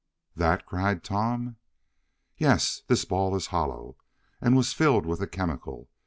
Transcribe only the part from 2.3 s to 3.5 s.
"Yes. This ball is